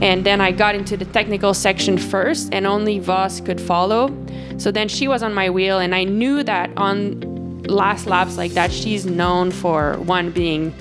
[0.00, 4.14] And then I got into the technical section first, and only Vos could follow.
[4.58, 8.52] So then she was on my wheel, and I knew that on last laps like
[8.52, 10.72] that, she's known for one being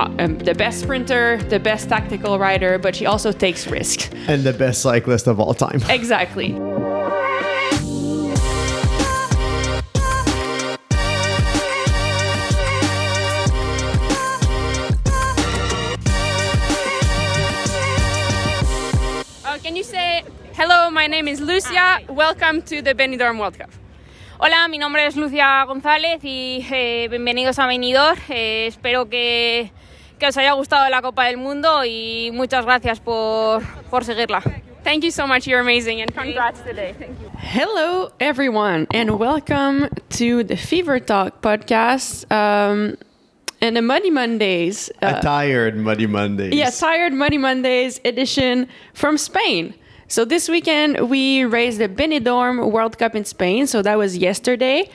[0.00, 4.10] uh, um, the best sprinter, the best tactical rider, but she also takes risks.
[4.28, 5.82] And the best cyclist of all time.
[5.88, 6.52] Exactly.
[20.56, 20.90] Hello?
[20.90, 22.00] My name is Lucia.
[22.08, 23.70] Welcome to the Benidorm World Cup.
[24.40, 28.18] Hola, mi nombre es Lucia González y eh, bienvenidos a Benidorm.
[28.30, 29.70] Eh, espero que,
[30.18, 34.42] que, os haya gustado la Copa del Mundo y muchas gracias por, por seguirla.
[34.82, 35.46] Thank you so much.
[35.46, 36.94] You're amazing and congrats today.
[36.98, 37.28] Thank you.
[37.38, 42.24] Hello, everyone, and welcome to the Fever Talk podcast.
[42.32, 42.96] Um,
[43.60, 44.90] and the Muddy Mondays.
[45.02, 46.54] Uh, a tired Muddy Mondays.
[46.54, 49.74] Yeah, tired Muddy Mondays edition from Spain.
[50.08, 53.66] So this weekend we raced the Benidorm World Cup in Spain.
[53.66, 54.88] So that was yesterday,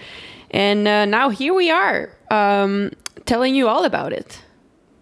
[0.51, 2.91] and uh, now here we are um,
[3.25, 4.41] telling you all about it.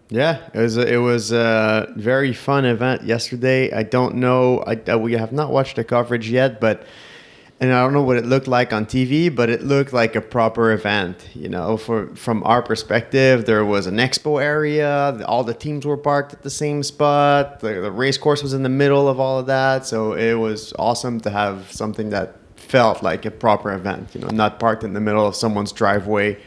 [0.08, 3.72] Yeah, it was a, it was a very fun event yesterday.
[3.72, 6.84] I don't know, I, we have not watched the coverage yet, but
[7.60, 10.20] and I don't know what it looked like on TV, but it looked like a
[10.22, 11.28] proper event.
[11.34, 15.22] You know, for from our perspective, there was an expo area.
[15.26, 17.60] All the teams were parked at the same spot.
[17.60, 20.72] The, the race course was in the middle of all of that, so it was
[20.78, 24.14] awesome to have something that felt like a proper event.
[24.14, 26.38] You know, not parked in the middle of someone's driveway.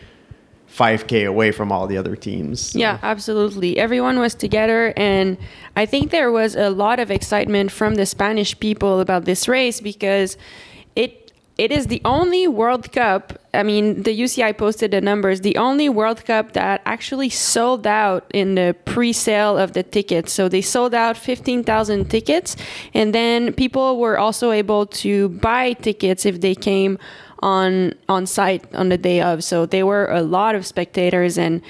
[0.76, 2.60] 5k away from all the other teams.
[2.72, 2.80] So.
[2.80, 3.78] Yeah, absolutely.
[3.78, 5.38] Everyone was together and
[5.76, 9.80] I think there was a lot of excitement from the Spanish people about this race
[9.80, 10.36] because
[11.58, 13.34] it is the only World Cup.
[13.54, 15.42] I mean, the UCI posted the numbers.
[15.42, 20.34] The only World Cup that actually sold out in the pre-sale of the tickets.
[20.34, 22.56] So they sold out 15,000 tickets,
[22.96, 26.98] and then people were also able to buy tickets if they came
[27.44, 29.44] on on site on the day of.
[29.44, 31.62] So there were a lot of spectators and.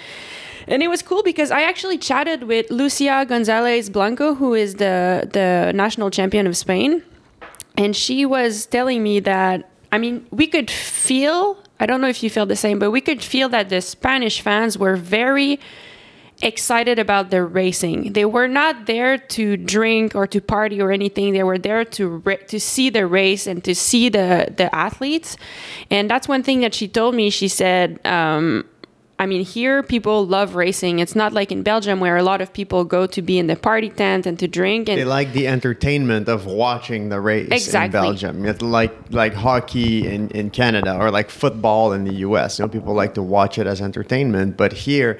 [0.65, 5.27] And it was cool because I actually chatted with Lucia Gonzalez Blanco, who is the
[5.33, 7.03] the national champion of Spain
[7.77, 12.23] and she was telling me that I mean, we could feel, I don't know if
[12.23, 15.59] you feel the same, but we could feel that the Spanish fans were very
[16.41, 18.13] excited about the racing.
[18.13, 21.33] They were not there to drink or to party or anything.
[21.33, 25.37] They were there to to see the race and to see the the athletes.
[25.91, 27.29] And that's one thing that she told me.
[27.29, 28.65] She said, um,
[29.19, 30.99] I mean, here people love racing.
[30.99, 33.55] It's not like in Belgium where a lot of people go to be in the
[33.55, 34.89] party tent and to drink.
[34.89, 37.99] And they like the entertainment of watching the race exactly.
[37.99, 38.45] in Belgium.
[38.45, 42.57] It's like like hockey in, in Canada or like football in the US.
[42.57, 44.57] You know, people like to watch it as entertainment.
[44.57, 45.19] But here,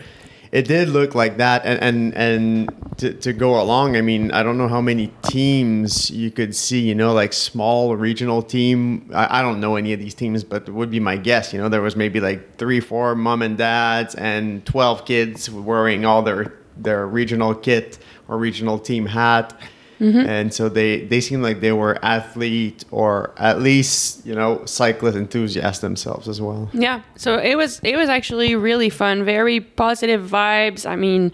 [0.53, 4.43] it did look like that and and, and to, to go along i mean i
[4.43, 9.09] don't know how many teams you could see you know like small regional team.
[9.13, 11.59] I, I, don't know any of these teams but it would be my guess you
[11.59, 16.21] know there was maybe like three four mom and dads and 12 kids wearing all
[16.21, 17.97] their their regional kit
[18.27, 19.59] or regional team hat
[19.99, 20.27] Mm-hmm.
[20.27, 25.17] And so they, they seem like they were athlete or at least, you know, cyclist
[25.17, 26.69] enthusiasts themselves as well.
[26.73, 27.01] Yeah.
[27.15, 30.89] So it was it was actually really fun, very positive vibes.
[30.89, 31.31] I mean,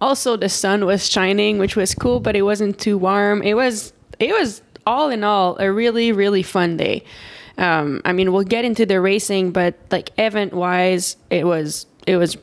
[0.00, 3.42] also the sun was shining, which was cool, but it wasn't too warm.
[3.42, 7.04] It was it was all in all a really, really fun day.
[7.58, 12.16] Um, I mean, we'll get into the racing, but like event wise, it was it
[12.16, 12.36] was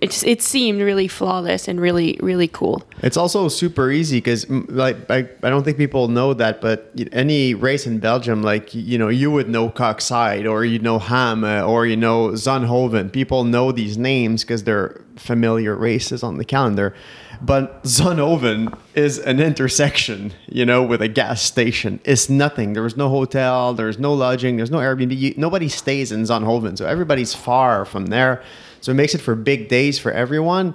[0.00, 2.82] it it seemed really flawless and really really cool.
[3.02, 7.54] It's also super easy because like I, I don't think people know that, but any
[7.54, 11.62] race in Belgium, like you know, you would know Koksijde or you know Ham uh,
[11.62, 13.12] or you know Zonhoven.
[13.12, 16.94] People know these names because they're familiar races on the calendar.
[17.40, 22.00] But Zonhoven is an intersection, you know, with a gas station.
[22.04, 22.72] It's nothing.
[22.72, 23.74] There was no hotel.
[23.74, 24.56] There's no lodging.
[24.56, 25.16] There's no Airbnb.
[25.16, 28.42] You, nobody stays in Zonhoven, so everybody's far from there.
[28.80, 30.74] So it makes it for big days for everyone.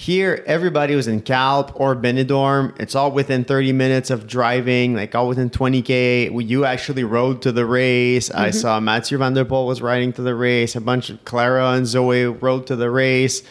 [0.00, 2.74] Here, everybody was in Calpe or Benidorm.
[2.80, 6.48] It's all within 30 minutes of driving, like all within 20K.
[6.48, 8.30] You actually rode to the race.
[8.30, 8.40] Mm-hmm.
[8.40, 10.74] I saw Mathieu van der Poel was riding to the race.
[10.74, 13.42] A bunch of Clara and Zoe rode to the race,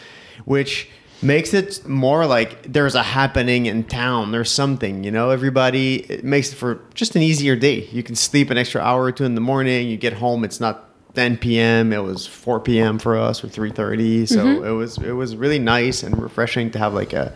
[0.44, 0.88] which
[1.22, 4.32] makes it more like there's a happening in town.
[4.32, 7.86] There's something, you know, everybody, it makes it for just an easier day.
[7.92, 9.88] You can sleep an extra hour or two in the morning.
[9.88, 11.92] You get home, it's not 10 p.m.
[11.92, 12.98] It was 4 p.m.
[12.98, 14.28] for us or 3:30.
[14.28, 14.64] So mm-hmm.
[14.64, 17.32] it was it was really nice and refreshing to have like a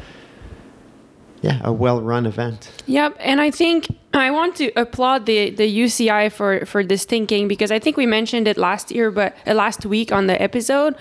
[1.43, 2.71] yeah a well-run event.
[2.87, 7.49] Yep, and I think I want to applaud the the UCI for for this thinking
[7.49, 10.94] because I think we mentioned it last year, but uh, last week on the episode,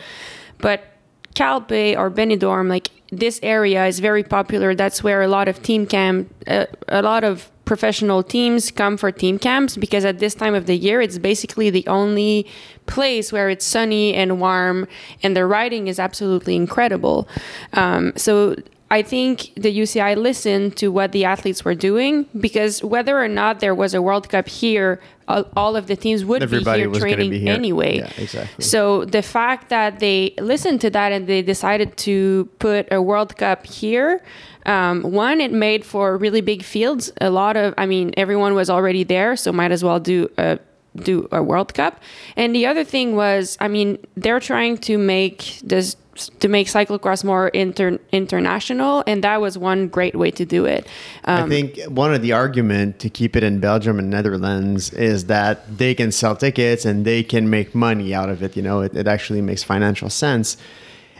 [0.57, 0.83] but
[1.35, 4.75] Calpe or Benidorm, like this area is very popular.
[4.75, 9.11] That's where a lot of team camp, uh, a lot of professional teams come for
[9.11, 12.45] team camps because at this time of the year, it's basically the only
[12.85, 14.87] place where it's sunny and warm,
[15.21, 17.27] and the riding is absolutely incredible.
[17.73, 18.55] Um, so
[18.93, 23.59] I think the UCI listened to what the athletes were doing because whether or not
[23.59, 26.99] there was a World Cup here, all, of the teams would Everybody be here was
[26.99, 27.53] training be here.
[27.53, 27.97] anyway.
[27.97, 28.63] Yeah, exactly.
[28.63, 33.35] So the fact that they listened to that and they decided to put a World
[33.35, 34.21] Cup here,
[34.67, 37.11] um, one, it made for really big fields.
[37.19, 40.59] A lot of, I mean, everyone was already there, so might as well do a
[40.95, 41.99] do a World Cup.
[42.35, 47.23] And the other thing was, I mean, they're trying to make this to make cyclocross
[47.23, 50.87] more inter, international, and that was one great way to do it.
[51.25, 55.25] Um, I think one of the argument to keep it in Belgium and Netherlands is
[55.25, 58.55] that they can sell tickets and they can make money out of it.
[58.55, 60.57] You know, it, it actually makes financial sense.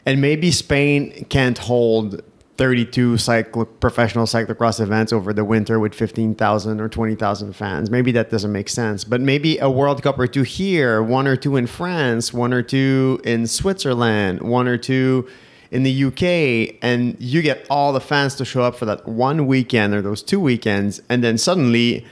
[0.05, 2.21] And maybe Spain can't hold
[2.57, 7.89] 32 cyclo- professional cyclocross events over the winter with 15,000 or 20,000 fans.
[7.89, 9.03] Maybe that doesn't make sense.
[9.03, 12.61] But maybe a World Cup or two here, one or two in France, one or
[12.61, 15.27] two in Switzerland, one or two
[15.71, 19.47] in the UK, and you get all the fans to show up for that one
[19.47, 22.05] weekend or those two weekends, and then suddenly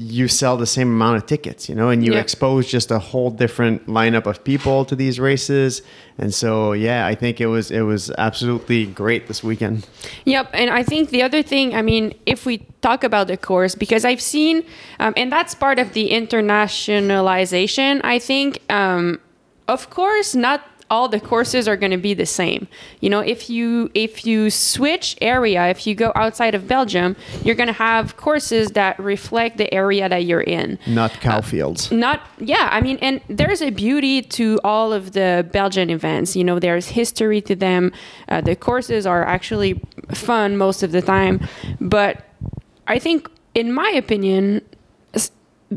[0.00, 3.30] you sell the same amount of tickets, you know, and you expose just a whole
[3.30, 5.82] different lineup of people to these races.
[6.16, 9.86] And so, yeah, I think it was it was absolutely great this weekend.
[10.24, 13.74] Yep, and I think the other thing, I mean, if we talk about the course,
[13.74, 14.64] because I've seen,
[15.00, 18.00] um, and that's part of the internationalization.
[18.02, 19.20] I think, um,
[19.68, 22.66] of course, not all the courses are going to be the same.
[23.00, 27.54] You know, if you if you switch area, if you go outside of Belgium, you're
[27.54, 31.90] going to have courses that reflect the area that you're in Not cow fields.
[31.92, 36.44] not yeah i mean and there's a beauty to all of the belgian events you
[36.44, 37.92] know there's history to them
[38.28, 39.80] uh, the courses are actually
[40.12, 41.46] fun most of the time
[41.80, 42.24] but
[42.88, 44.62] i think in my opinion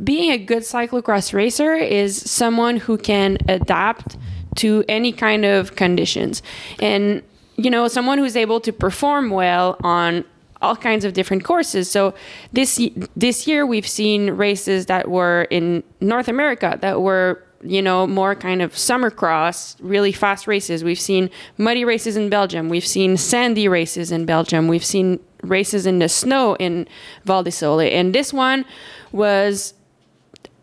[0.03, 4.17] being a good cyclocross racer is someone who can adapt
[4.55, 6.41] to any kind of conditions
[6.79, 7.21] and
[7.55, 10.25] you know someone who's able to perform well on
[10.63, 11.91] all kinds of different courses.
[11.91, 12.13] So
[12.53, 12.81] this
[13.15, 18.33] this year we've seen races that were in North America that were you know more
[18.33, 20.83] kind of summer cross, really fast races.
[20.83, 22.69] We've seen muddy races in Belgium.
[22.69, 24.67] We've seen sandy races in Belgium.
[24.67, 26.87] We've seen races in the snow in
[27.25, 27.81] Val di Sole.
[27.81, 28.63] And this one
[29.11, 29.73] was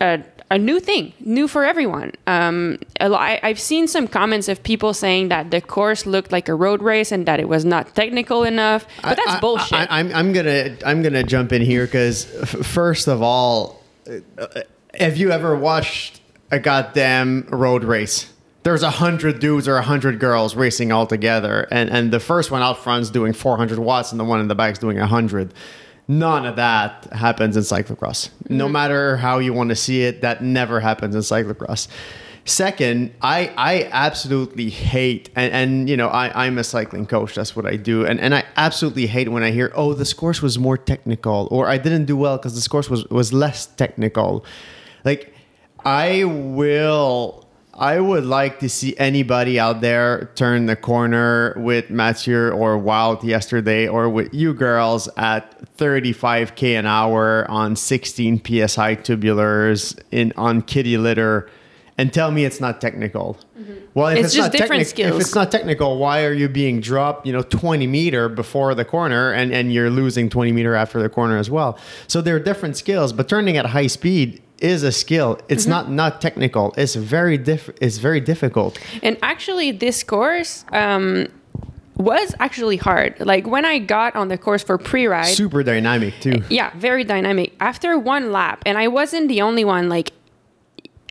[0.01, 2.13] a, a new thing, new for everyone.
[2.27, 6.55] Um, I, I've seen some comments of people saying that the course looked like a
[6.55, 9.73] road race and that it was not technical enough, but that's I- bullshit.
[9.79, 13.83] I, I'm, I'm gonna I'm gonna jump in here because first of all,
[14.39, 14.47] uh,
[14.99, 16.21] have you ever watched
[16.51, 18.33] a goddamn road race?
[18.63, 22.51] There's a hundred dudes or a hundred girls racing all together, and and the first
[22.51, 25.55] one out front's doing 400 watts, and the one in the back's doing 100.
[26.11, 28.31] None of that happens in cyclocross.
[28.49, 28.73] No mm-hmm.
[28.73, 31.87] matter how you want to see it, that never happens in cyclocross.
[32.45, 37.37] Second, I I absolutely hate and, and you know I I'm a cycling coach.
[37.37, 40.43] That's what I do, and and I absolutely hate when I hear oh this course
[40.43, 44.45] was more technical or I didn't do well because this course was was less technical.
[45.05, 45.33] Like
[45.85, 47.47] I will.
[47.81, 53.25] I would like to see anybody out there turn the corner with Mathieu or Wild
[53.25, 60.61] yesterday or with you girls at 35k an hour on 16 psi tubulars in on
[60.61, 61.49] kitty litter
[61.97, 63.39] and tell me it's not technical.
[63.59, 63.73] Mm-hmm.
[63.95, 65.15] Well, if It's it's, just not different technic- skills.
[65.15, 68.85] if it's not technical, why are you being dropped, you know, 20 meter before the
[68.85, 71.79] corner and, and you're losing 20 meter after the corner as well?
[72.09, 75.39] So there are different skills, but turning at high speed is a skill.
[75.49, 75.71] It's Mm-hmm.
[75.71, 76.75] not not technical.
[76.77, 78.79] It's very diff- it's very difficult.
[79.03, 81.27] And actually, this course um,
[81.97, 83.19] was actually hard.
[83.21, 86.43] Like when I got on the course for pre-ride, Super dynamic too.
[86.49, 87.53] yeah, very dynamic.
[87.61, 89.89] After one lap, and I wasn't the only one.
[89.89, 90.13] Like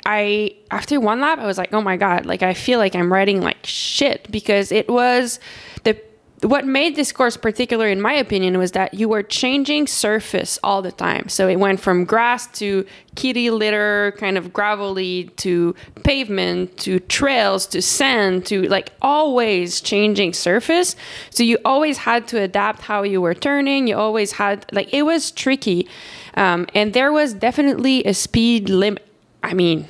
[0.05, 3.11] I after one lap, I was like, oh my god, like I feel like I'm
[3.11, 5.39] riding like shit because it was
[5.83, 5.99] the
[6.41, 10.81] what made this course particular in my opinion was that you were changing surface all
[10.81, 11.27] the time.
[11.27, 17.67] So it went from grass to kitty litter kind of gravelly to pavement to trails
[17.67, 20.95] to sand to like always changing surface.
[21.29, 23.87] So you always had to adapt how you were turning.
[23.87, 25.87] You always had like it was tricky.
[26.35, 29.05] Um, and there was definitely a speed limit.
[29.43, 29.87] I mean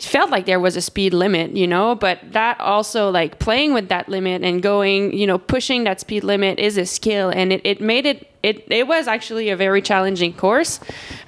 [0.00, 3.88] felt like there was a speed limit, you know, but that also like playing with
[3.88, 7.60] that limit and going, you know, pushing that speed limit is a skill and it,
[7.64, 10.78] it made it it it was actually a very challenging course.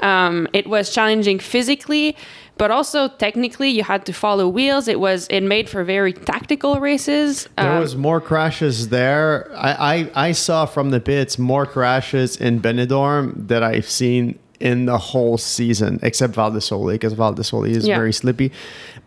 [0.00, 2.16] Um, it was challenging physically,
[2.56, 4.86] but also technically you had to follow wheels.
[4.86, 7.48] It was it made for very tactical races.
[7.58, 9.50] There Um, was more crashes there.
[9.56, 9.72] I,
[10.14, 14.99] I, I saw from the pits more crashes in Benidorm that I've seen in the
[14.99, 17.97] whole season, except Val Sole, because Val Sole is Yeah.
[17.97, 18.52] very slippy.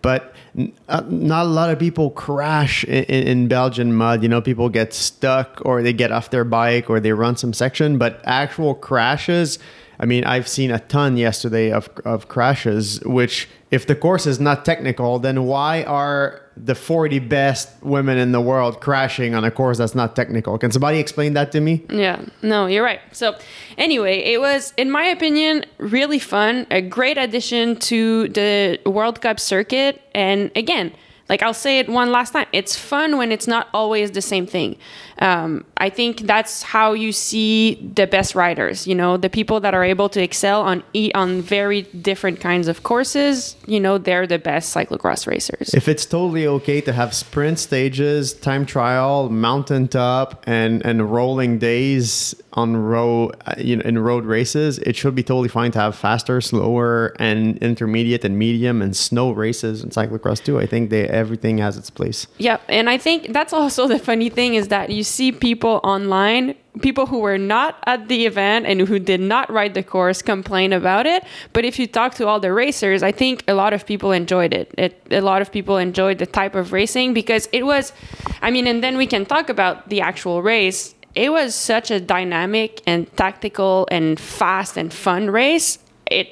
[0.01, 4.23] But n- uh, not a lot of people crash in, in, in Belgian mud.
[4.23, 7.53] You know, people get stuck or they get off their bike or they run some
[7.53, 7.97] section.
[7.97, 9.59] But actual crashes,
[9.99, 14.39] I mean, I've seen a ton yesterday of, of crashes, which if the course is
[14.39, 19.51] not technical, then why are the 40 best women in the world crashing on a
[19.51, 20.57] course that's not technical?
[20.57, 21.83] Can somebody explain that to me?
[21.89, 23.01] Yeah, no, you're right.
[23.11, 23.35] So,
[23.77, 29.39] anyway, it was, in my opinion, really fun, a great addition to the World Cup
[29.39, 30.01] circuit.
[30.13, 30.93] And again,
[31.29, 34.45] like I'll say it one last time, it's fun when it's not always the same
[34.45, 34.77] thing.
[35.23, 38.85] Um, I think that's how you see the best riders.
[38.85, 42.67] You know, the people that are able to excel on e- on very different kinds
[42.67, 43.55] of courses.
[43.65, 45.73] You know, they're the best cyclocross racers.
[45.73, 52.35] If it's totally okay to have sprint stages, time trial, mountaintop, and and rolling days
[52.53, 55.95] on road, uh, you know, in road races, it should be totally fine to have
[55.95, 60.59] faster, slower, and intermediate and medium and snow races in cyclocross too.
[60.59, 62.27] I think they everything has its place.
[62.39, 62.61] Yep.
[62.67, 67.05] And I think that's also the funny thing is that you see people online, people
[67.05, 71.05] who were not at the event and who did not ride the course complain about
[71.05, 71.23] it.
[71.53, 74.53] But if you talk to all the racers, I think a lot of people enjoyed
[74.53, 74.73] it.
[74.77, 77.93] it a lot of people enjoyed the type of racing because it was,
[78.41, 80.95] I mean, and then we can talk about the actual race.
[81.15, 85.77] It was such a dynamic and tactical and fast and fun race.
[86.07, 86.27] It,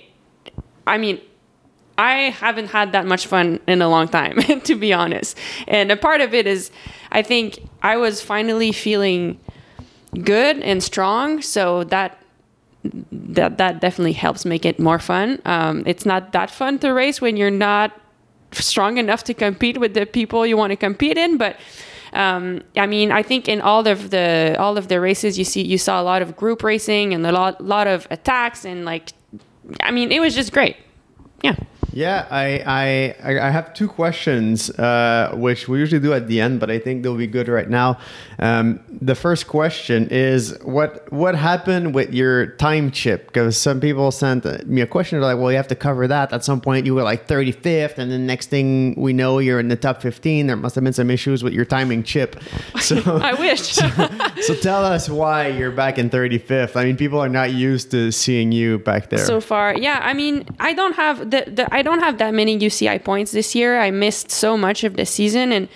[0.87, 1.21] I mean,
[2.01, 5.37] I haven't had that much fun in a long time, to be honest.
[5.67, 6.71] And a part of it is,
[7.11, 9.39] I think I was finally feeling
[10.23, 12.17] good and strong, so that
[13.11, 15.39] that that definitely helps make it more fun.
[15.45, 17.91] Um, it's not that fun to race when you're not
[18.51, 21.55] strong enough to compete with the people you want to compete in, but.
[22.13, 25.61] Um, I mean, I think in all of the all of the races, you see
[25.61, 29.13] you saw a lot of group racing and a lot lot of attacks and like,
[29.79, 30.75] I mean, it was just great.
[31.41, 31.55] Yeah.
[31.93, 36.59] Yeah, I I I have two questions, uh, which we usually do at the end,
[36.59, 37.97] but I think they'll be good right now.
[38.39, 43.27] Um, the first question is what what happened with your time chip?
[43.27, 45.19] Because some people sent me a question.
[45.19, 47.97] They're like, "Well, you have to cover that." At some point, you were like 35th,
[47.97, 50.47] and then next thing we know, you're in the top 15.
[50.47, 52.41] There must have been some issues with your timing chip.
[52.79, 53.61] So I wish.
[53.61, 56.75] so tell us why you're back in 35th.
[56.75, 59.25] I mean, people are not used to seeing you back there.
[59.25, 59.99] so far, yeah.
[60.01, 63.55] I mean, I don't have the, the I don't have that many UCI points this
[63.55, 63.79] year.
[63.79, 65.67] I missed so much of the season, and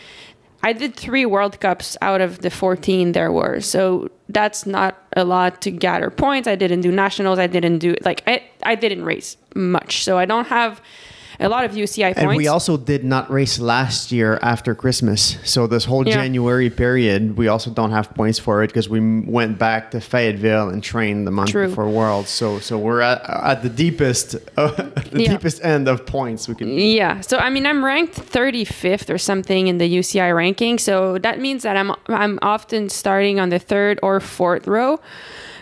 [0.63, 3.61] I did three World Cups out of the 14 there were.
[3.61, 6.47] So that's not a lot to gather points.
[6.47, 7.37] I didn't do nationals.
[7.37, 10.81] I didn't do like I I didn't race much, so I don't have
[11.39, 12.19] a lot of UCI points.
[12.19, 15.37] And we also did not race last year after Christmas.
[15.43, 16.15] So this whole Yeah.
[16.15, 20.69] January period, we also don't have points for it because we went back to Fayetteville
[20.69, 21.67] and trained the month True.
[21.67, 22.29] before Worlds.
[22.29, 24.67] So so we're at, at the deepest uh,
[25.11, 25.31] the Yeah.
[25.33, 26.67] deepest end of points we can.
[26.69, 27.21] Yeah.
[27.21, 30.79] So I mean, I'm ranked 35th or something in the UCI ranking.
[30.79, 34.99] So that means that I'm I'm often starting on the third or fourth row.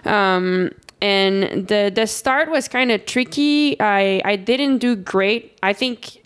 [0.05, 0.71] Um,
[1.03, 3.75] and the the start was kind of tricky.
[3.79, 5.59] I I didn't do great.
[5.61, 6.21] I think.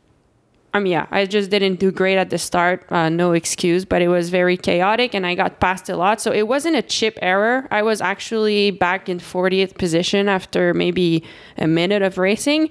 [0.73, 2.85] Um, yeah, I just didn't do great at the start.
[2.91, 6.21] Uh, no excuse, but it was very chaotic and I got passed a lot.
[6.21, 7.67] So it wasn't a chip error.
[7.71, 11.23] I was actually back in 40th position after maybe
[11.57, 12.69] a minute of racing.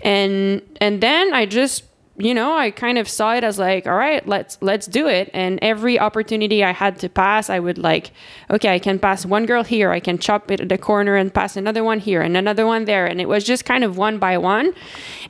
[0.00, 3.96] And and then I just you know, I kind of saw it as like, all
[3.96, 5.30] right, let's let's do it.
[5.32, 8.12] And every opportunity I had to pass, I would like,
[8.50, 11.32] okay, I can pass one girl here, I can chop it at the corner and
[11.32, 13.06] pass another one here and another one there.
[13.06, 14.74] And it was just kind of one by one.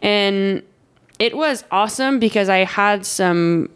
[0.01, 0.63] And
[1.19, 3.71] it was awesome because I had some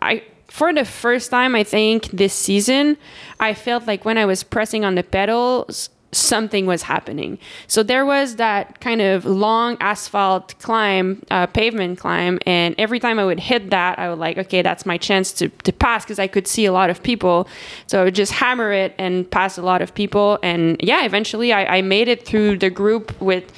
[0.00, 2.96] I for the first time I think this season,
[3.38, 7.38] I felt like when I was pressing on the pedals, something was happening.
[7.66, 13.18] So there was that kind of long asphalt climb, uh, pavement climb, and every time
[13.18, 16.18] I would hit that, I would like, okay, that's my chance to, to pass because
[16.18, 17.48] I could see a lot of people.
[17.86, 20.38] So I would just hammer it and pass a lot of people.
[20.42, 23.52] And yeah, eventually I, I made it through the group with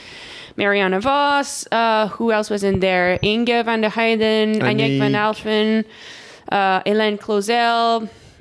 [0.56, 1.66] Marianne Vos.
[1.70, 3.18] Uh, who else was in there?
[3.22, 5.14] Inge van der Heijden, Aniek van.
[5.14, 5.84] Alphen,
[6.50, 7.18] uh, Hélène.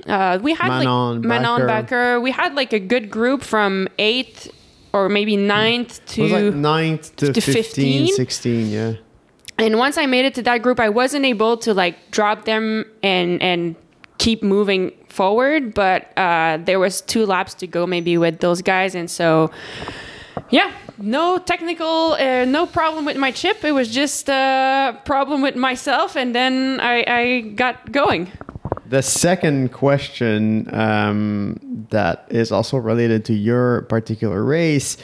[0.08, 1.88] Uh, we had Manon like Manon Bakker.
[1.88, 2.22] Bakker.
[2.22, 4.52] We had like a good group from eighth
[4.94, 6.52] or maybe ninth It was to.
[6.52, 8.16] like 9th to, to 15, 15?
[8.16, 8.94] 16, yeah.
[9.58, 12.86] and once I made it to that group, I wasn't able to like drop them
[13.04, 13.76] and and
[14.20, 15.74] keep moving forward.
[15.74, 19.52] But uh, there was two laps to go maybe with those guys, and so
[20.52, 23.64] Yeah, no technical, uh, no problem with my chip.
[23.64, 28.32] It was just a problem with myself, and then I, I got going.
[28.88, 34.98] The second question um, that is also related to your particular race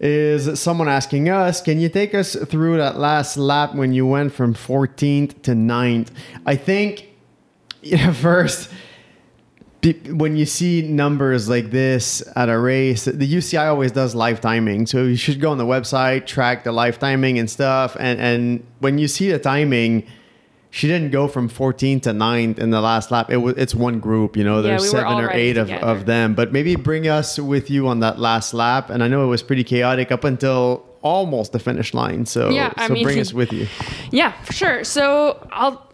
[0.00, 4.32] is someone asking us, can you take us through that last lap when you went
[4.32, 6.08] from 14th to 9th?
[6.44, 7.12] I think
[7.82, 8.70] yeah, first
[9.82, 14.86] when you see numbers like this at a race, the UCI always does live timing.
[14.86, 17.96] So you should go on the website, track the live timing and stuff.
[17.98, 20.06] And and when you see the timing,
[20.74, 23.30] she didn't go from 14 to 9th in the last lap.
[23.30, 25.84] It was it's one group, you know, there's we seven or eight of, together.
[25.86, 26.34] of them.
[26.34, 28.88] But maybe bring us with you on that last lap.
[28.88, 32.24] And I know it was pretty chaotic up until almost the finish line.
[32.24, 33.66] So Yeah, I so mean- bring us with you.
[34.10, 34.82] Yeah, for sure.
[34.84, 35.88] So I'll.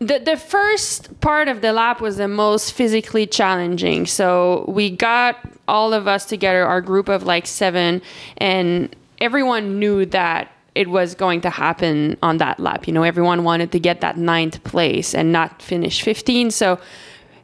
[0.00, 4.06] The, the first part of the lap was the most physically challenging.
[4.06, 8.00] So we got all of us together, our group of like seven,
[8.36, 12.86] and everyone knew that it was going to happen on that lap.
[12.86, 16.52] You know, everyone wanted to get that ninth place and not finish 15.
[16.52, 16.78] So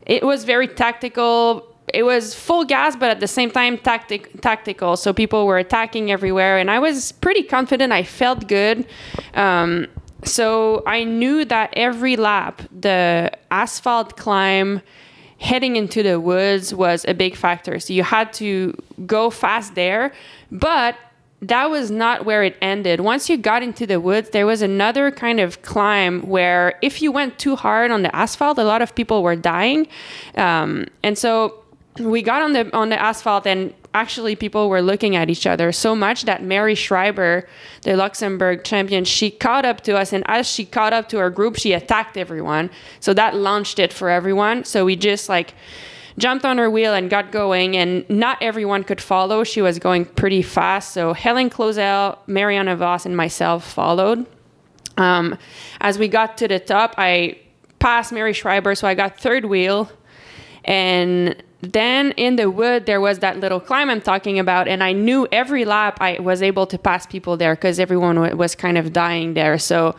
[0.06, 1.66] it was very tactical.
[1.92, 4.96] It was full gas, but at the same time tactic tactical.
[4.96, 7.92] So people were attacking everywhere, and I was pretty confident.
[7.92, 8.86] I felt good.
[9.34, 9.88] Um,
[10.22, 14.80] so I knew that every lap, the asphalt climb
[15.38, 17.80] heading into the woods was a big factor.
[17.80, 20.12] So you had to go fast there,
[20.52, 20.94] but
[21.48, 23.00] that was not where it ended.
[23.00, 27.12] Once you got into the woods, there was another kind of climb where if you
[27.12, 29.86] went too hard on the asphalt, a lot of people were dying.
[30.36, 31.64] Um, and so
[31.98, 35.70] we got on the on the asphalt and actually people were looking at each other
[35.70, 37.46] so much that Marie Schreiber,
[37.82, 41.30] the Luxembourg champion, she caught up to us and as she caught up to our
[41.30, 42.70] group, she attacked everyone.
[42.98, 44.64] So that launched it for everyone.
[44.64, 45.54] So we just like
[46.18, 49.44] jumped on her wheel and got going and not everyone could follow.
[49.44, 50.92] She was going pretty fast.
[50.92, 54.26] So Helen Clauzel, Marianne Vos and myself followed.
[54.96, 55.36] Um,
[55.80, 57.38] as we got to the top, I
[57.80, 59.90] passed Marie Schreiber, so I got third wheel.
[60.64, 64.92] And then in the wood, there was that little climb I'm talking about, and I
[64.92, 68.78] knew every lap I was able to pass people there because everyone wa- was kind
[68.78, 69.58] of dying there.
[69.58, 69.96] So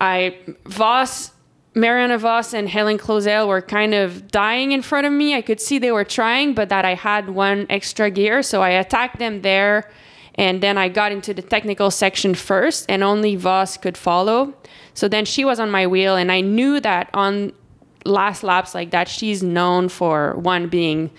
[0.00, 1.30] I Vos,
[1.74, 5.34] Marianne Vos, and Helen Clauzel were kind of dying in front of me.
[5.34, 8.70] I could see they were trying, but that I had one extra gear, so I
[8.70, 9.90] attacked them there.
[10.36, 14.54] And then I got into the technical section first, and only Vos could follow.
[14.94, 17.52] So then she was on my wheel, and I knew that on
[18.04, 21.10] last laps like that, she's known for one being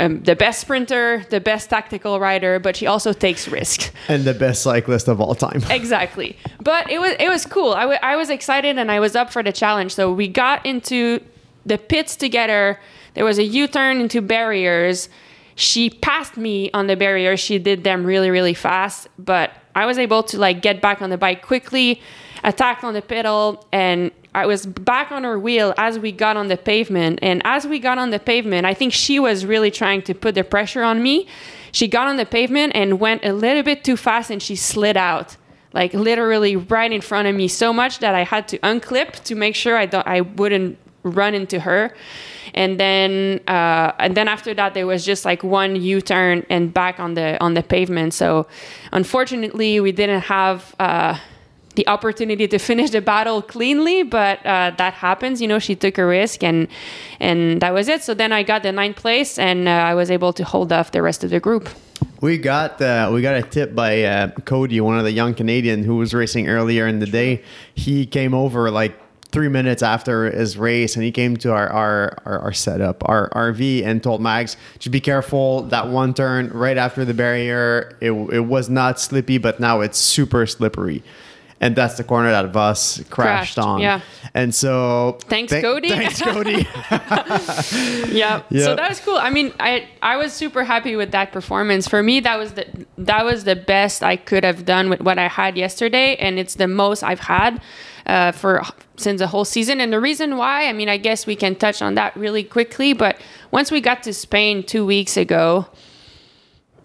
[0.00, 3.92] um, the best sprinter, the best tactical rider, but she also takes risks.
[4.08, 5.62] And the best cyclist of all time.
[5.70, 6.36] exactly.
[6.60, 7.72] But it was it was cool.
[7.72, 9.94] I, w- I was excited and I was up for the challenge.
[9.94, 11.20] So we got into
[11.64, 12.80] the pits together.
[13.14, 15.08] There was a U-turn into barriers.
[15.54, 17.40] She passed me on the barriers.
[17.40, 21.10] She did them really really fast, but I was able to like get back on
[21.10, 22.00] the bike quickly,
[22.46, 26.48] attack on the pedal, and I was back on her wheel as we got on
[26.48, 27.18] the pavement.
[27.20, 30.34] And as we got on the pavement, I think she was really trying to put
[30.34, 31.26] the pressure on me.
[31.72, 34.96] She got on the pavement and went a little bit too fast and she slid
[34.96, 35.36] out.
[35.72, 39.34] Like literally right in front of me so much that I had to unclip to
[39.34, 41.94] make sure I don't I wouldn't run into her.
[42.54, 47.00] And then uh, and then after that there was just like one U-turn and back
[47.00, 48.14] on the on the pavement.
[48.14, 48.46] So
[48.92, 51.18] unfortunately we didn't have uh,
[51.76, 55.40] the opportunity to finish the battle cleanly, but uh, that happens.
[55.40, 56.68] You know, she took a risk, and
[57.20, 58.02] and that was it.
[58.02, 60.90] So then I got the ninth place, and uh, I was able to hold off
[60.92, 61.68] the rest of the group.
[62.20, 65.84] We got uh, we got a tip by uh, Cody, one of the young Canadian
[65.84, 67.42] who was racing earlier in the day.
[67.74, 68.98] He came over like
[69.32, 73.28] three minutes after his race, and he came to our our, our, our setup, our
[73.30, 75.62] RV, and told Mags to be careful.
[75.64, 79.98] That one turn right after the barrier, it, it was not slippy, but now it's
[79.98, 81.02] super slippery.
[81.60, 83.80] And that's the corner that bus crashed, Crashed, on.
[83.80, 84.00] yeah.
[84.34, 85.88] And so Thanks, thank- Cody.
[85.88, 86.66] Thanks, Cody.
[86.90, 88.42] yeah.
[88.50, 88.64] Yeah.
[88.64, 89.16] So that was cool.
[89.16, 91.88] I mean, I I was super happy with that performance.
[91.88, 92.66] For me, that was the
[92.98, 96.56] that was the best I could have done with what I had yesterday, and it's
[96.56, 97.60] the most I've had
[98.06, 98.62] uh, for
[98.96, 99.80] since the whole season.
[99.80, 102.92] And the reason why, I mean, I guess we can touch on that really quickly.
[102.92, 103.16] But
[103.50, 105.66] once we got to Spain two weeks ago,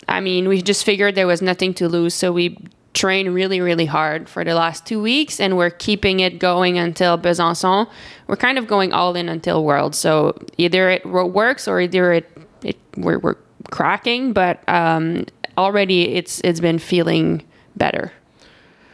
[0.07, 2.57] I mean, we just figured there was nothing to lose, so we
[2.93, 7.17] trained really, really hard for the last two weeks, and we're keeping it going until
[7.17, 7.87] Besançon.
[8.27, 9.95] We're kind of going all in until World.
[9.95, 13.37] So either it works or either it, it we're, we're
[13.69, 14.33] cracking.
[14.33, 15.25] But um,
[15.57, 17.43] already, it's it's been feeling
[17.75, 18.11] better.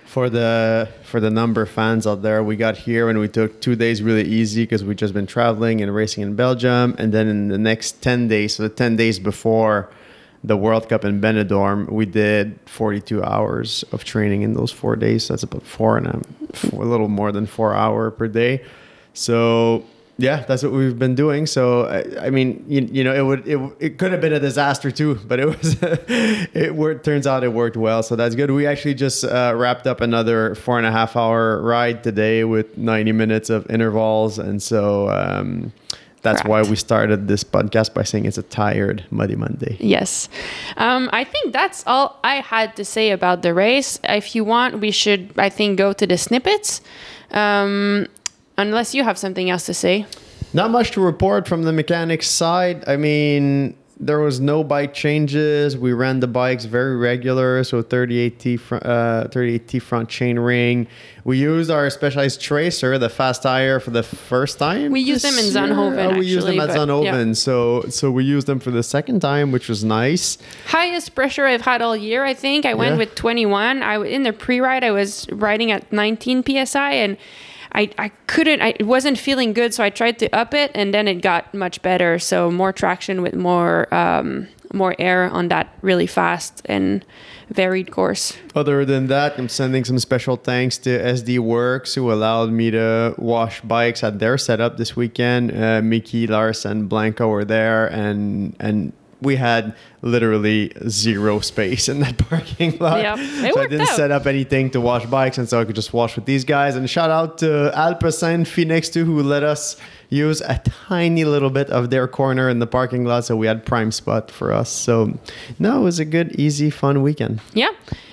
[0.05, 3.59] for the for the number of fans out there we got here and we took
[3.59, 7.27] two days really easy because we just been traveling and racing in belgium and then
[7.27, 9.89] in the next 10 days so the 10 days before
[10.47, 15.27] the World Cup in Benidorm, we did 42 hours of training in those four days.
[15.27, 16.21] That's about four and a,
[16.53, 18.63] four, a little more than four hour per day.
[19.13, 19.83] So
[20.17, 21.45] yeah, that's what we've been doing.
[21.45, 24.39] So I, I mean, you, you know, it would it, it could have been a
[24.39, 27.05] disaster too, but it was it worked.
[27.05, 28.49] Turns out it worked well, so that's good.
[28.49, 32.77] We actually just uh, wrapped up another four and a half hour ride today with
[32.77, 35.09] ninety minutes of intervals, and so.
[35.09, 35.71] Um,
[36.27, 36.65] that's Correct.
[36.65, 39.77] why we started this podcast by saying it's a tired Muddy Monday.
[39.79, 40.27] Yes.
[40.75, 43.99] Um, I think that's all I had to say about the race.
[44.03, 46.81] If you want, we should, I think, go to the snippets.
[47.31, 48.07] Um,
[48.57, 50.05] unless you have something else to say.
[50.53, 52.83] Not much to report from the mechanics side.
[52.87, 55.75] I mean, there was no bike changes.
[55.75, 60.87] We ran the bikes very regular, so 38T front, uh, 38T front chain ring.
[61.23, 64.91] We used our specialized tracer, the fast tire, for the first time.
[64.91, 65.45] We used them in.
[65.45, 67.33] Zonhoven, Oh, we used them actually, at Zonhoven, yeah.
[67.33, 70.37] so so we used them for the second time, which was nice.
[70.67, 72.65] Highest pressure I've had all year, I think.
[72.65, 72.97] I went Yeah.
[72.99, 73.81] with 21.
[73.83, 77.17] I in the pre-ride, I was riding at 19 psi, and
[77.77, 78.59] I, I couldn't.
[78.61, 81.53] I it wasn't feeling good, so I tried to up it, and then it got
[81.53, 82.17] much better.
[82.17, 87.05] So more traction with more um, more air on that really fast and
[87.49, 88.33] varied course.
[88.55, 93.13] Other than that, I'm sending some special thanks to SD Worx who allowed me to
[93.19, 95.55] wash bikes at their setup this weekend.
[95.55, 101.99] Uh, Mickey, Lars, and Blanca were there, and and we had literally zero space in
[102.01, 103.17] that parking lot.
[103.17, 103.95] So I didn't out.
[103.95, 106.75] set up anything to wash bikes, and so I could just wash with these guys.
[106.75, 109.77] And shout out to Alpecin Fenix too, who let us
[110.09, 113.65] use a tiny little bit of their corner in the parking lot, so we had
[113.65, 114.69] prime spot for us.
[114.69, 115.17] So
[115.59, 117.41] no, it was a good, easy, fun weekend.
[117.53, 117.71] Yeah.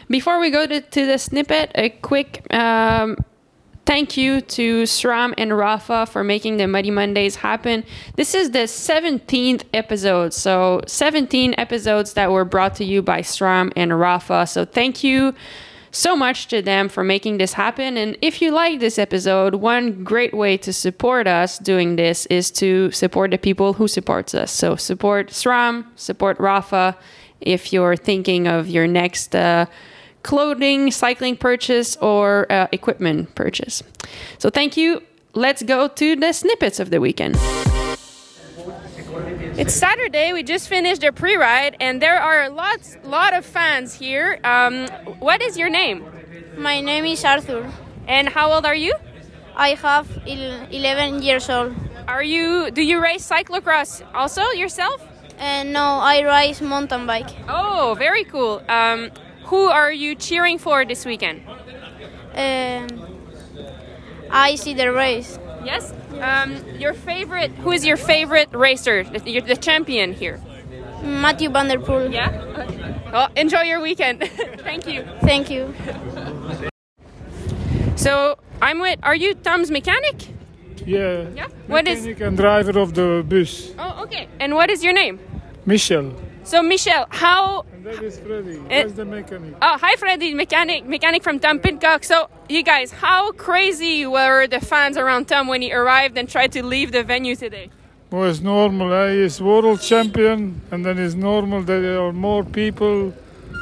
[0.08, 3.16] Before we go to, to the snippet, a quick um,
[3.86, 7.84] thank you to SRAM and Rapha for making the Muddy Mondays happen.
[8.16, 10.32] This is the 17th episode.
[10.32, 14.48] So, 17 episodes that were brought to you by SRAM and Rapha.
[14.48, 15.34] So, thank you
[15.94, 17.96] so much to them for making this happen.
[17.96, 22.50] And if you like this episode, one great way to support us doing this is
[22.52, 24.50] to support the people who supports us.
[24.50, 26.96] So support SRAM, support Rapha.
[27.40, 29.66] If you're thinking of your next uh,
[30.24, 33.82] clothing, cycling purchase, or uh, equipment purchase.
[34.38, 35.02] So thank you.
[35.34, 37.36] Let's go to the snippets of the weekend.
[39.56, 40.32] It's Saturday.
[40.32, 44.40] We just finished a pre-ride, and there are lots, lot of fans here.
[44.42, 44.88] Um,
[45.20, 46.04] what is your name?
[46.56, 47.70] My name is Arthur.
[48.08, 48.94] And how old are you?
[49.56, 51.74] I have 11 years old.
[52.08, 52.70] Are you?
[52.70, 55.00] Do you race cyclocross also yourself?
[55.38, 57.30] And no, I ride mountain bike.
[57.48, 58.62] Oh, very cool.
[58.68, 59.10] Um,
[59.46, 61.42] who are you cheering for this weekend?
[62.34, 62.88] Um,
[64.30, 65.38] I see the race.
[65.64, 65.92] Yes.
[66.20, 67.50] Um, your favorite?
[67.62, 69.04] Who is your favorite racer?
[69.04, 70.40] The- You're the champion here.
[71.02, 72.12] Mathieu van der Poel.
[72.12, 72.30] Yeah.
[73.12, 74.20] Well, enjoy your weekend.
[74.64, 75.04] Thank you.
[75.22, 75.74] Thank you.
[77.96, 78.98] So I'm with.
[79.02, 80.28] Are you Tom's mechanic?
[80.86, 81.28] Yeah.
[81.34, 81.48] Yeah.
[81.66, 82.00] What is?
[82.06, 84.28] Mechanic and driver of the bus, Oh, okay.
[84.40, 85.18] And what is your name?
[85.66, 86.12] Michel.
[86.44, 87.64] So Michelle, how?
[87.72, 88.58] And that is Freddy.
[88.68, 88.82] Eh.
[88.82, 89.54] That's the mechanic.
[89.62, 92.04] Oh, hi Freddy, mechanic, mechanic from Tom Pidcock.
[92.04, 96.52] So you guys, how crazy were the fans around Tom when he arrived and tried
[96.52, 97.70] to leave the venue today?
[98.10, 98.92] Well, it's normal.
[98.92, 99.22] Eh?
[99.22, 103.14] He's world champion, and then it's normal that there are more people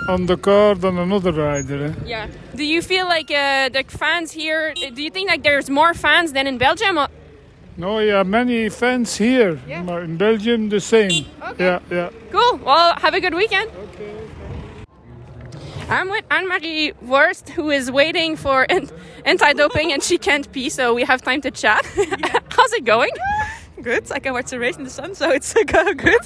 [0.09, 1.87] on the car than another rider.
[1.87, 1.95] Eh?
[2.05, 2.27] Yeah.
[2.57, 4.75] Do you feel like uh, the fans here?
[4.75, 6.99] Do you think like there's more fans than in Belgium?
[6.99, 7.09] Or-
[7.77, 9.59] No, yeah, many fans here.
[9.67, 10.01] Yeah.
[10.01, 11.27] In Belgium, the same.
[11.43, 11.65] Okay.
[11.65, 12.11] Yeah, yeah.
[12.31, 12.59] Cool.
[12.59, 13.71] Well, have a good weekend.
[13.71, 14.15] Okay.
[15.89, 18.67] I'm with Annemarie Worst, who is waiting for
[19.25, 21.85] anti-doping, and she can't pee, so we have time to chat.
[22.51, 23.11] How's it going?
[23.83, 24.13] Good.
[24.13, 26.21] I can watch the race in the sun, so it's uh, good.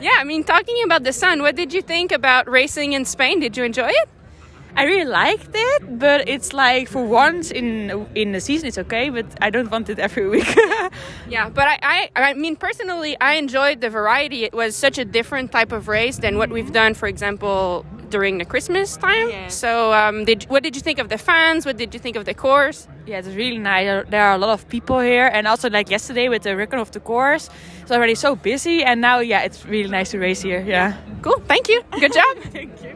[0.00, 3.38] Yeah, I mean, talking about the sun, what did you think about racing in Spain?
[3.38, 4.08] Did you enjoy it?
[4.78, 9.08] I really liked it, but it's like for once in in the season it's okay,
[9.10, 10.46] but I don't want it every week.
[11.28, 14.44] Yeah, but I, I, I mean, personally, I enjoyed the variety.
[14.44, 18.38] It was such a different type of race than what we've done, for example, during
[18.38, 19.28] the Christmas time.
[19.30, 19.48] Yeah.
[19.48, 21.66] So, um, did what did you think of the fans?
[21.66, 22.86] What did you think of the course?
[23.06, 23.86] yeah, it's really nice.
[23.86, 26.80] There- There are a lot of people here, and also like yesterday with the record
[26.80, 27.48] of the course,
[27.82, 30.62] it's already so busy, and now yeah, it's really nice to race here.
[30.66, 30.92] Yeah.
[31.22, 31.40] Cool.
[31.48, 31.82] Thank you.
[32.00, 32.32] Good job.
[32.52, 32.92] Thank you.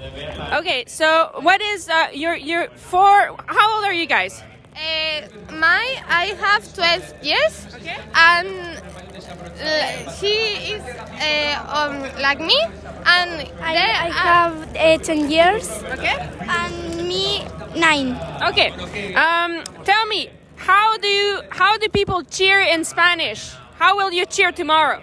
[0.00, 3.34] Okay, so what is uh, your your four?
[3.46, 4.42] How old are you guys?
[4.76, 7.96] Uh, my I have 12 years Okay.
[8.14, 12.60] and uh, she is uh, um, like me
[13.06, 16.14] and I, there I are- have uh, 10 years Okay.
[16.44, 17.42] and me
[17.74, 18.18] 9.
[18.50, 18.68] Okay.
[19.14, 23.52] Um, tell me, how do you how do people cheer in Spanish?
[23.78, 25.00] How will you cheer tomorrow?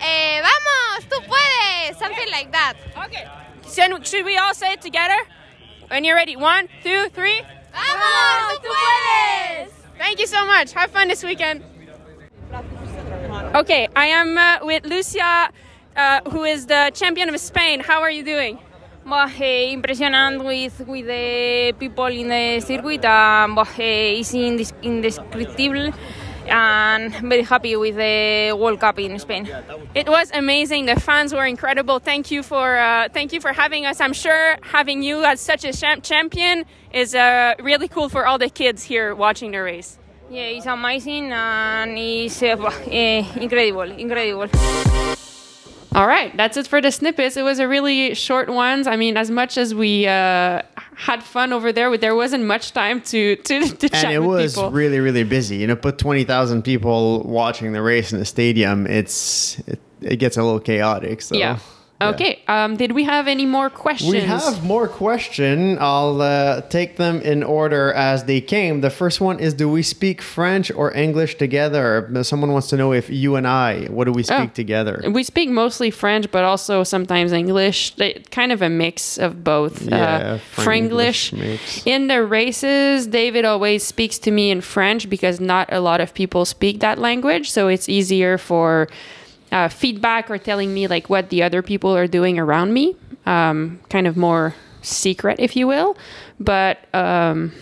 [0.00, 1.98] eh, vamos Vamos, tú puedes!
[1.98, 2.74] Something like that.
[3.06, 3.24] Okay.
[3.72, 5.16] Should, should we all say it together?
[5.88, 6.36] When you're ready.
[6.36, 7.42] One, two, three.
[7.72, 9.70] Vamos, tú puedes!
[9.98, 10.72] Thank you so much.
[10.72, 11.62] Have fun this weekend.
[13.54, 15.50] Okay, I am uh, with Lucia,
[15.96, 17.80] uh, who is the champion of Spain.
[17.80, 18.58] How are you doing?
[19.04, 23.04] Bah, eh, impressionant with with the people in the circuit.
[23.04, 24.74] Um, bah, eh, it's indis-
[26.48, 29.48] and very happy with the World Cup in Spain.
[29.94, 30.86] It was amazing.
[30.86, 31.98] The fans were incredible.
[31.98, 34.00] Thank you for uh, thank you for having us.
[34.00, 38.38] I'm sure having you as such a champ- champion is uh, really cool for all
[38.38, 39.98] the kids here watching the race.
[40.28, 42.56] Yeah, it's amazing and it's uh,
[42.90, 45.14] eh, incredible, incredible.
[45.96, 47.36] All right, that's it for the snippets.
[47.36, 48.86] It was a really short ones.
[48.86, 50.60] I mean, as much as we uh,
[50.94, 54.54] had fun over there, there wasn't much time to to, to chat and it was
[54.54, 54.70] people.
[54.70, 59.58] really really busy you know put 20,000 people watching the race in the stadium it's
[59.60, 61.58] it, it gets a little chaotic so yeah.
[62.00, 62.42] Okay.
[62.46, 64.12] Um, did we have any more questions?
[64.12, 69.20] we have more question i'll uh, take them in order as they came the first
[69.20, 73.36] one is do we speak french or english together someone wants to know if you
[73.36, 74.62] and i what do we speak Oh.
[74.62, 77.78] together We speak mostly French, but also sometimes English.
[78.30, 79.82] Kind of a mix of both.
[79.82, 79.96] Yeah,
[80.36, 81.32] uh, Franglish.
[81.32, 81.86] mix.
[81.86, 86.12] In the races, David always speaks to me in French because not a lot of
[86.12, 87.50] people speak that language.
[87.50, 88.88] So it's easier for
[89.52, 92.96] uh, feedback or telling me like what the other people are doing around me.
[93.26, 95.96] Um, kind of more secret, if you will.
[96.38, 97.52] But um,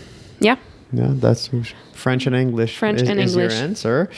[0.41, 0.57] yeah.
[0.93, 1.51] Yeah, that's
[1.93, 2.77] French and English.
[2.77, 3.55] French is, and is English.
[3.55, 4.11] your answer.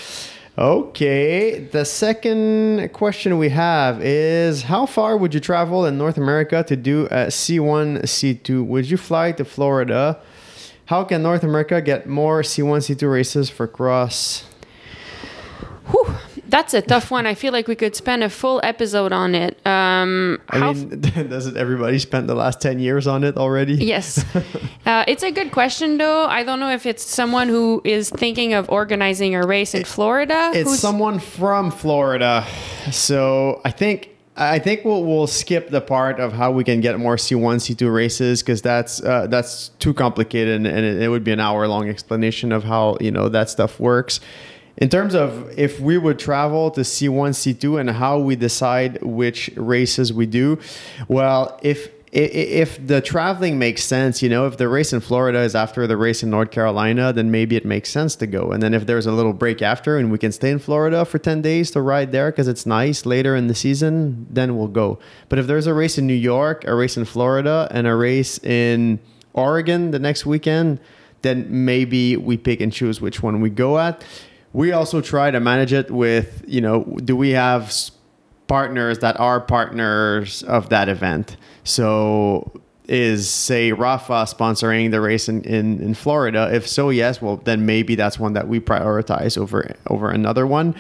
[0.59, 1.61] Okay.
[1.61, 6.77] The second question we have is How far would you travel in North America to
[6.77, 8.65] do a C1, C2?
[8.67, 10.21] Would you fly to Florida?
[10.87, 14.45] How can North America get more C1, C2 races for cross?
[15.91, 16.15] Whew,
[16.49, 17.27] that's a tough one.
[17.27, 19.65] I feel like we could spend a full episode on it.
[19.67, 23.75] Um, I mean, doesn't everybody spend the last 10 years on it already?
[23.75, 24.25] Yes.
[24.87, 26.27] uh, it's a good question, though.
[26.27, 30.53] I don't know if it's someone who is thinking of organizing a race in Florida.
[30.55, 32.47] It's someone from Florida.
[32.91, 36.99] So I think I think we'll we'll skip the part of how we can get
[36.99, 41.25] more C1, C2 races because that's uh, that's too complicated and, and it, it would
[41.25, 44.21] be an hour long explanation of how you know that stuff works.
[44.79, 49.51] In terms of if we would travel to C1, C2 and how we decide which
[49.57, 50.59] races we do,
[51.09, 55.55] well, if if the traveling makes sense, you know, if the race in Florida is
[55.55, 58.53] after the race in North Carolina, then maybe it makes sense to go.
[58.53, 61.19] And then if there's a little break after and we can stay in Florida for
[61.19, 64.99] 10 days to ride there because it's nice later in the season, then we'll go.
[65.29, 68.39] But if there's a race in New York, a race in Florida, and a race
[68.39, 68.99] in
[69.35, 70.81] Oregon the next weekend,
[71.21, 74.03] then maybe we pick and choose which one we go at.
[74.57, 77.71] We also try to manage it with, you know, do we have
[78.47, 81.37] partners that are partners of that event?
[81.65, 86.49] So is say Rapha sponsoring the race in, in, in Florida?
[86.51, 90.75] If so, yes, well then maybe that's one that we prioritize over over another one.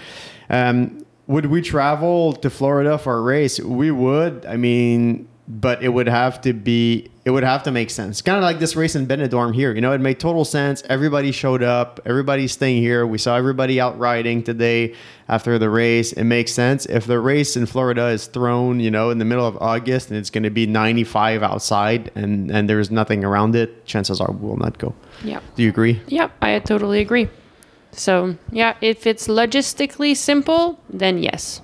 [0.48, 3.60] Um, would we travel to Florida for a race?
[3.60, 4.46] We would.
[4.46, 8.22] I mean, but it would have to be it would have to make sense.
[8.22, 9.74] Kind of like this race in Benidorm here.
[9.74, 10.82] You know, it made total sense.
[10.88, 11.98] Everybody showed up.
[12.06, 13.04] Everybody's staying here.
[13.04, 14.94] We saw everybody out riding today
[15.28, 16.12] after the race.
[16.12, 16.86] It makes sense.
[16.86, 20.18] If the race in Florida is thrown, you know, in the middle of August and
[20.18, 24.46] it's going to be 95 outside and and there's nothing around it, chances are we
[24.46, 24.94] will not go.
[25.24, 25.40] Yeah.
[25.56, 26.00] Do you agree?
[26.06, 27.28] Yeah, I totally agree.
[27.92, 31.60] So, yeah, if it's logistically simple, then yes.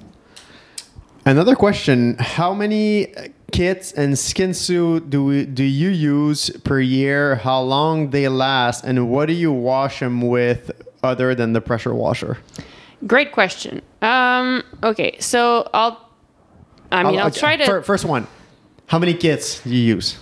[1.24, 3.14] Another question: How many
[3.52, 7.36] kits and skin suit do we, do you use per year?
[7.36, 10.70] How long they last, and what do you wash them with
[11.02, 12.38] other than the pressure washer?
[13.06, 13.82] Great question.
[14.00, 16.08] Um, okay, so I'll.
[16.90, 17.64] I mean, I'll, okay, try to.
[17.64, 18.26] fir- first one.
[18.86, 20.18] How many kits do you use?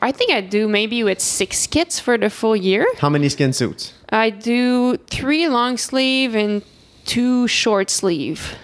[0.00, 2.86] I think I do maybe with six kits for the full year.
[2.98, 3.92] How many skin suits?
[4.10, 6.62] I do three long sleeve and
[7.04, 8.54] two short sleeve.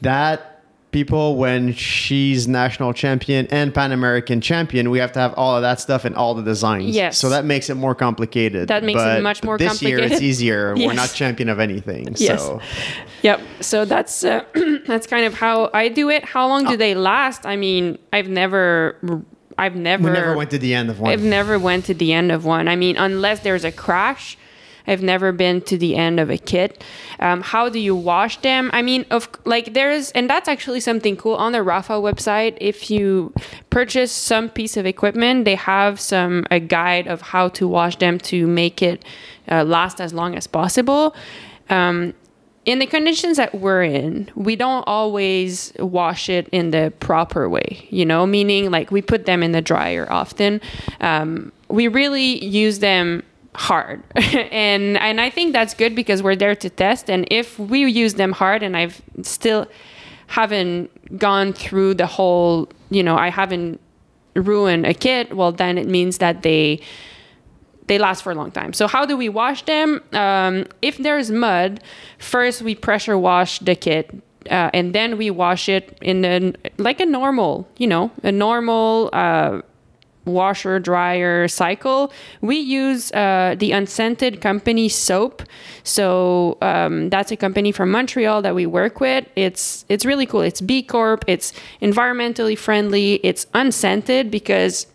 [0.00, 0.49] That
[0.92, 5.62] people, when she's national champion and Pan American champion, we have to have all of
[5.62, 6.94] that stuff and all the designs.
[6.94, 7.18] Yes.
[7.18, 8.68] So that makes it more complicated.
[8.68, 10.22] That makes it much more this year it's complicated.
[10.28, 10.74] easier.
[10.76, 12.14] We're not champion of anything.
[12.16, 12.42] Yes.
[12.42, 12.60] So
[13.22, 13.40] Yep.
[13.60, 14.44] So that's uh,
[14.86, 16.24] that's kind of how I do it.
[16.24, 16.70] How long Oh.
[16.70, 17.46] do they last?
[17.46, 18.96] I mean, I've never,
[19.58, 21.10] I've never, we never went to the end of one.
[21.12, 22.66] I've never went to the end of one.
[22.68, 24.36] I mean, unless there's a crash,
[24.86, 26.82] I've never been to the end of a kit.
[27.18, 28.70] Um, how do you wash them?
[28.72, 32.56] I mean, of like there's, and that's actually something cool on the Rapha website.
[32.60, 33.32] If you
[33.70, 38.18] purchase some piece of equipment, they have some a guide of how to wash them
[38.18, 39.04] to make it
[39.50, 41.14] uh, last as long as possible.
[41.68, 42.14] Um,
[42.66, 47.88] in the conditions that we're in, we don't always wash it in the proper way,
[47.90, 50.60] you know, meaning like we put them in the dryer often.
[51.00, 53.22] Um, we really use them
[53.54, 54.02] hard.
[54.14, 58.14] and and I think that's good because we're there to test and if we use
[58.14, 59.66] them hard and I've still
[60.28, 63.80] haven't gone through the whole, you know, I haven't
[64.36, 66.80] ruined a kit, well then it means that they
[67.90, 68.72] they last for a long time.
[68.72, 70.00] So how do we wash them?
[70.12, 71.82] Um, if there's mud,
[72.18, 74.14] first we pressure wash the kit.
[74.48, 79.10] Uh, and then we wash it in a, like a normal, you know, a normal
[79.12, 79.60] uh,
[80.24, 82.12] washer dryer cycle.
[82.40, 85.42] We use uh, the unscented company soap.
[85.82, 89.26] So um, that's a company from Montreal that we work with.
[89.36, 90.42] It's it's really cool.
[90.42, 91.24] It's B Corp.
[91.26, 91.52] It's
[91.82, 93.14] environmentally friendly.
[93.24, 94.86] It's unscented because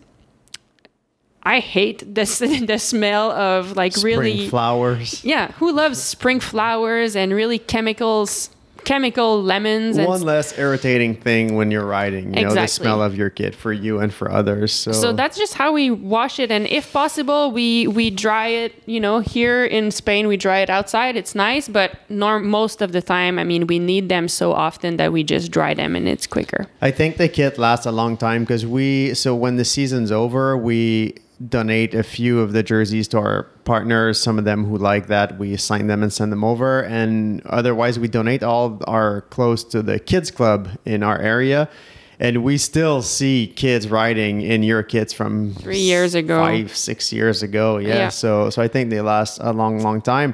[1.44, 2.26] I hate the
[2.68, 5.24] the smell of like Spring really flowers.
[5.24, 5.52] yeah.
[5.54, 8.50] Who loves spring flowers and really chemicals,
[8.86, 13.16] chemical lemons and One less irritating thing when you're riding, you know, the smell of
[13.16, 14.72] your kit for you and for others.
[14.72, 18.72] So, so that's just how we wash it and if possible we we dry it
[18.86, 22.92] you know here in spain we dry it outside it's nice but norm most of
[22.92, 26.08] the time i mean we need them so often that we just dry them and
[26.08, 29.66] it's quicker I think the kit lasts a long time because we so when the
[29.66, 31.16] season's over, we
[31.50, 34.22] donate a few of the jerseys to our partners.
[34.22, 36.82] Some of them who like that, we sign them and send them over.
[36.84, 41.70] And otherwise, we donate all our clothes to the kids club in our area.
[42.20, 46.40] And we still see kids riding in your kids from Three years ago.
[46.40, 47.78] five, six years ago.
[47.78, 47.88] Yeah.
[47.96, 48.10] Yeah.
[48.10, 50.34] So, so I think they last a long, long time.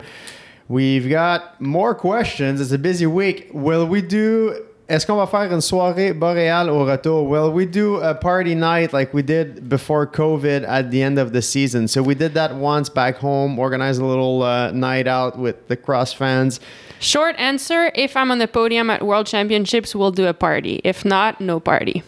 [0.67, 2.61] We've got more questions.
[2.61, 3.49] It's a busy week.
[3.51, 4.63] Will we do?
[4.91, 7.25] Est-ce qu'on va faire une soirée boréale au retour?
[7.25, 11.31] Will we do a party night like we did before COVID at the end of
[11.31, 11.87] the season?
[11.87, 15.77] So we did that once back home, organized a little uh, night out with the
[15.77, 16.59] cross fans.
[16.99, 21.03] short answer if i'm on the podium at world championships we'll do a party if
[21.03, 22.03] not no party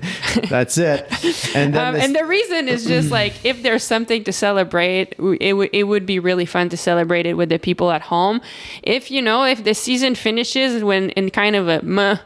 [0.48, 1.06] That's it.
[1.54, 5.14] And then Um, the- and the reason is just like if there's something to celebrate,
[5.18, 8.40] it, w- it would be really fun to celebrate it with the people at home.
[8.82, 12.16] If you know, if the season finishes when in kind of a meh,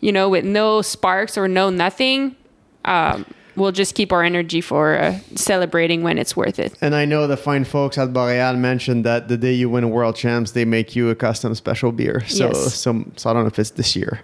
[0.00, 2.36] you know, with no sparks or no nothing,
[2.84, 3.24] um,
[3.56, 6.74] we'll just keep our energy for uh, celebrating when it's worth it.
[6.80, 10.16] And I know the fine folks at Boreal mentioned that the day you win world
[10.16, 12.24] champs, they make you a custom special beer.
[12.26, 12.74] So, Yes.
[12.74, 14.20] so, so I don't know if it's this year.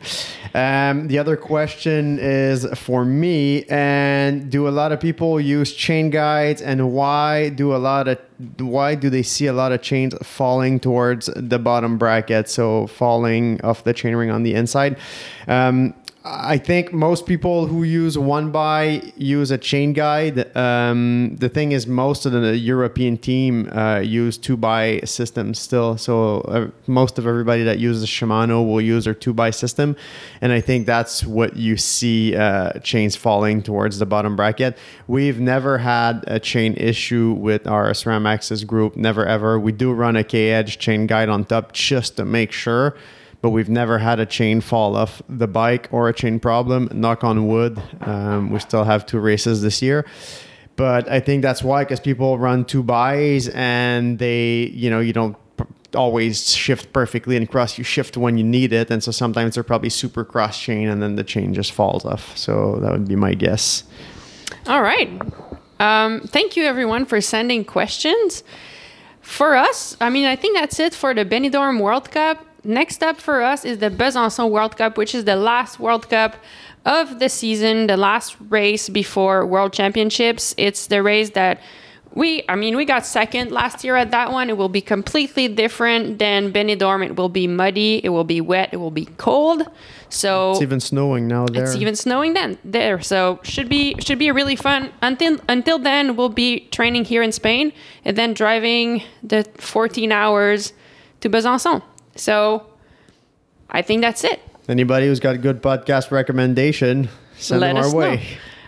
[0.54, 6.10] Um, the other question is for me, and do a lot of people use chain
[6.10, 8.18] guides, and why do a lot of
[8.58, 13.60] why do they see a lot of chains falling towards the bottom bracket, so falling
[13.62, 14.98] off the chain ring on the inside?
[15.46, 20.56] Um, I think most people who use one by use a chain guide.
[20.56, 25.98] Um, the thing is, most of the European team uh, use two by systems still.
[25.98, 29.96] So uh, most of everybody that uses Shimano will use their two by system,
[30.40, 34.78] and I think that's what you see uh, chains falling towards the bottom bracket.
[35.08, 38.96] We've never had a chain issue with our SRAM AXS group.
[38.96, 39.58] Never ever.
[39.58, 42.94] We do run a K Edge chain guide on top just to make sure
[43.42, 46.88] but we've never had a chain fall off the bike or a chain problem.
[46.92, 47.82] Knock on wood.
[48.00, 50.06] Um, we still have two races this year.
[50.76, 55.12] But I think that's why, because people run two buys and they, you know, you
[55.12, 55.36] don't
[55.94, 57.76] always shift perfectly and cross.
[57.76, 58.90] You shift when you need it.
[58.90, 62.36] And so sometimes they're probably super cross chain and then the chain just falls off.
[62.38, 63.84] So that would be my guess.
[64.66, 65.10] All right.
[65.80, 68.44] Um, thank you, everyone, for sending questions.
[69.20, 72.46] For us, I mean, I think that's it for the Benidorm World Cup.
[72.64, 76.36] Next up for us is the Besançon World Cup, which is the last World Cup
[76.84, 80.54] of the season, the last race before World Championships.
[80.56, 81.60] It's the race that
[82.14, 84.50] we, I mean, we got second last year at that one.
[84.50, 87.04] It will be completely different than Benidorm.
[87.04, 89.62] It will be muddy, it will be wet, it will be cold.
[90.08, 91.64] So It's even snowing now there.
[91.64, 94.92] it's even snowing then there, so should be should be really fun.
[95.00, 97.72] Until until then, we'll be training here in Spain
[98.04, 100.74] and then driving the 14 hours
[101.22, 101.82] to Besançon.
[102.16, 102.66] So
[103.70, 104.40] I think that's it.
[104.68, 108.16] Anybody who's got a good podcast recommendation, send Let them our way.
[108.16, 108.22] know.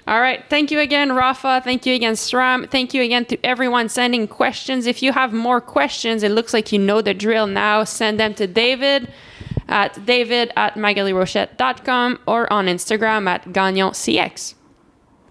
[0.06, 0.44] All right.
[0.50, 1.62] Thank you again, Rapha.
[1.64, 2.70] Thank you again, SRAM.
[2.70, 4.86] Thank you again to everyone sending questions.
[4.86, 7.84] If you have more questions, it looks like you know the drill now.
[7.84, 9.10] Send them to David
[9.66, 14.54] at david at magalirochette.com or on Instagram at GagnonCX.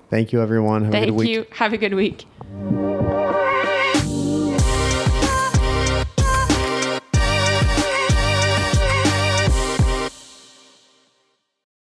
[0.10, 0.86] Thank you, everyone.
[0.86, 1.46] Have Thank you.
[1.52, 2.26] Have a good week.